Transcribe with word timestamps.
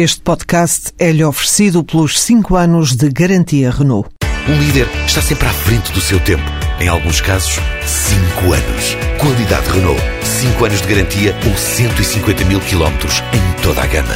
Este 0.00 0.20
podcast 0.20 0.92
é-lhe 0.96 1.24
oferecido 1.24 1.82
pelos 1.82 2.20
5 2.20 2.54
anos 2.54 2.94
de 2.94 3.08
garantia 3.08 3.68
Renault. 3.68 4.08
Um 4.48 4.56
líder 4.56 4.86
está 5.04 5.20
sempre 5.20 5.48
à 5.48 5.52
frente 5.52 5.90
do 5.90 6.00
seu 6.00 6.20
tempo. 6.20 6.44
Em 6.78 6.86
alguns 6.86 7.20
casos, 7.20 7.58
5 7.84 8.52
anos. 8.52 8.96
Qualidade 9.20 9.68
Renault. 9.68 10.00
5 10.22 10.64
anos 10.66 10.82
de 10.82 10.86
garantia 10.86 11.34
ou 11.44 11.56
150 11.56 12.44
mil 12.44 12.60
quilómetros 12.60 13.20
em 13.34 13.60
toda 13.60 13.82
a 13.82 13.86
gama. 13.88 14.14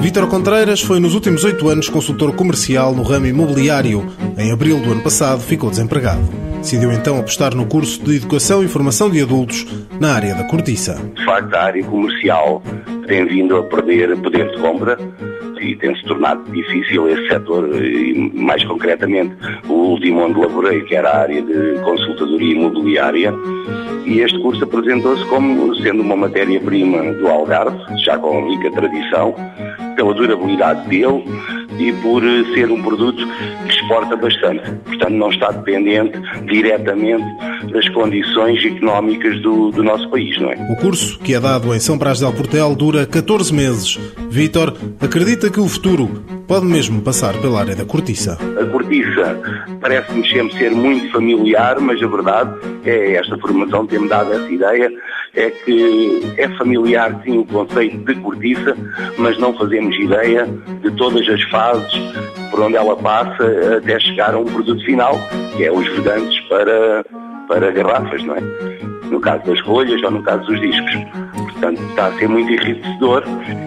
Vítor 0.00 0.26
Contreiras 0.26 0.80
foi 0.80 0.98
nos 0.98 1.14
últimos 1.14 1.44
oito 1.44 1.68
anos 1.68 1.88
consultor 1.88 2.34
comercial 2.34 2.92
no 2.92 3.04
ramo 3.04 3.26
imobiliário. 3.26 4.04
Em 4.38 4.52
abril 4.52 4.78
do 4.80 4.92
ano 4.92 5.02
passado 5.02 5.40
ficou 5.40 5.70
desempregado. 5.70 6.20
Decidiu 6.58 6.92
então 6.92 7.18
apostar 7.18 7.54
no 7.54 7.64
curso 7.64 8.04
de 8.04 8.16
Educação 8.16 8.62
e 8.62 8.68
Formação 8.68 9.08
de 9.08 9.22
Adultos 9.22 9.66
na 9.98 10.12
área 10.12 10.34
da 10.34 10.44
cortiça. 10.44 10.94
De 11.14 11.24
facto, 11.24 11.54
a 11.54 11.62
área 11.62 11.82
comercial 11.82 12.62
tem 13.06 13.24
vindo 13.26 13.56
a 13.56 13.62
perder 13.62 14.14
poder 14.18 14.50
de 14.50 14.58
compra 14.58 14.98
e 15.58 15.74
tem-se 15.76 16.04
tornado 16.04 16.44
difícil 16.52 17.08
esse 17.08 17.28
setor, 17.28 17.82
e 17.82 18.30
mais 18.34 18.62
concretamente 18.64 19.34
o 19.68 19.72
último 19.72 20.20
onde 20.20 20.38
laborei, 20.38 20.82
que 20.82 20.94
era 20.94 21.08
a 21.08 21.20
área 21.22 21.40
de 21.40 21.80
consultadoria 21.82 22.54
imobiliária, 22.56 23.32
e 24.04 24.20
este 24.20 24.38
curso 24.40 24.62
apresentou-se 24.64 25.24
como 25.24 25.74
sendo 25.76 26.02
uma 26.02 26.14
matéria-prima 26.14 27.14
do 27.14 27.26
Algarve, 27.26 27.78
já 28.04 28.18
com 28.18 28.48
rica 28.50 28.70
tradição, 28.72 29.34
pela 29.96 30.12
durabilidade 30.12 30.86
dele 30.88 31.24
e 31.78 31.92
por 31.94 32.22
ser 32.54 32.70
um 32.70 32.82
produto 32.82 33.26
que 33.66 33.74
exporta 33.74 34.16
bastante. 34.16 34.70
Portanto, 34.84 35.12
não 35.12 35.30
está 35.30 35.50
dependente 35.50 36.18
diretamente 36.46 37.24
das 37.72 37.88
condições 37.90 38.64
económicas 38.64 39.40
do, 39.40 39.70
do 39.70 39.82
nosso 39.82 40.08
país, 40.10 40.38
não 40.40 40.50
é? 40.50 40.56
O 40.70 40.76
curso, 40.76 41.18
que 41.20 41.34
é 41.34 41.40
dado 41.40 41.74
em 41.74 41.80
São 41.80 41.98
Brás 41.98 42.20
del 42.20 42.32
Portel, 42.32 42.74
dura 42.74 43.06
14 43.06 43.52
meses. 43.52 43.98
Vítor 44.28 44.74
acredita 45.00 45.50
que 45.50 45.60
o 45.60 45.68
futuro 45.68 46.24
pode 46.46 46.66
mesmo 46.66 47.02
passar 47.02 47.34
pela 47.40 47.60
área 47.60 47.74
da 47.74 47.84
cortiça. 47.84 48.38
A 48.60 48.64
cortiça 48.66 49.40
parece-me 49.80 50.28
sempre 50.28 50.58
ser 50.58 50.70
muito 50.70 51.10
familiar, 51.12 51.78
mas 51.80 52.02
a 52.02 52.06
verdade 52.06 52.50
é 52.84 53.14
esta 53.14 53.36
formação 53.38 53.86
tem-me 53.86 54.08
dado 54.08 54.32
essa 54.32 54.50
ideia, 54.50 54.90
é 55.36 55.50
que 55.50 56.34
é 56.38 56.48
familiar 56.56 57.20
sim 57.24 57.38
o 57.38 57.46
conceito 57.46 57.98
de 57.98 58.14
cortiça, 58.20 58.76
mas 59.18 59.38
não 59.38 59.56
fazemos 59.56 59.94
ideia 59.96 60.48
de 60.82 60.90
todas 60.92 61.28
as 61.28 61.42
fases 61.44 61.92
por 62.50 62.60
onde 62.60 62.76
ela 62.76 62.96
passa 62.96 63.76
até 63.76 64.00
chegar 64.00 64.34
a 64.34 64.38
um 64.38 64.44
produto 64.46 64.82
final, 64.84 65.14
que 65.56 65.64
é 65.64 65.70
os 65.70 65.86
vedantes 65.88 66.40
para, 66.48 67.04
para 67.48 67.70
garrafas, 67.70 68.22
não 68.24 68.34
é? 68.34 68.40
No 69.10 69.20
caso 69.20 69.44
das 69.44 69.60
rolhas 69.60 70.02
ou 70.02 70.10
no 70.10 70.22
caso 70.22 70.46
dos 70.46 70.60
discos. 70.60 71.35
Portanto, 71.58 71.82
está 71.88 72.08
a 72.08 72.18
ser 72.18 72.28
muito 72.28 72.52
enriquecedor 72.52 73.24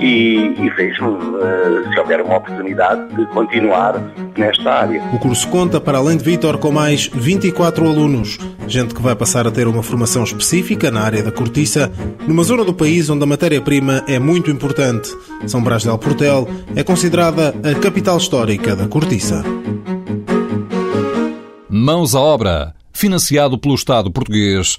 e, 0.00 0.54
e 0.56 0.70
fez-me, 0.70 1.08
uh, 1.08 1.92
se 1.92 1.98
houver 1.98 2.20
uma 2.20 2.36
oportunidade, 2.36 3.12
de 3.16 3.26
continuar 3.26 4.00
nesta 4.36 4.72
área. 4.72 5.02
O 5.12 5.18
curso 5.18 5.48
conta, 5.48 5.80
para 5.80 5.98
além 5.98 6.16
de 6.16 6.22
Vítor, 6.22 6.58
com 6.58 6.70
mais 6.70 7.08
24 7.12 7.84
alunos. 7.84 8.38
Gente 8.68 8.94
que 8.94 9.02
vai 9.02 9.16
passar 9.16 9.48
a 9.48 9.50
ter 9.50 9.66
uma 9.66 9.82
formação 9.82 10.22
específica 10.22 10.92
na 10.92 11.00
área 11.02 11.24
da 11.24 11.32
cortiça, 11.32 11.90
numa 12.26 12.44
zona 12.44 12.64
do 12.64 12.72
país 12.72 13.10
onde 13.10 13.24
a 13.24 13.26
matéria-prima 13.26 14.04
é 14.06 14.18
muito 14.18 14.48
importante. 14.48 15.10
São 15.46 15.62
Brás 15.62 15.82
del 15.82 15.98
Portel 15.98 16.48
é 16.76 16.84
considerada 16.84 17.52
a 17.64 17.74
capital 17.80 18.16
histórica 18.16 18.76
da 18.76 18.86
cortiça. 18.86 19.42
Mãos 21.68 22.14
à 22.14 22.20
obra. 22.20 22.74
Financiado 22.92 23.58
pelo 23.58 23.74
Estado 23.74 24.12
português 24.12 24.78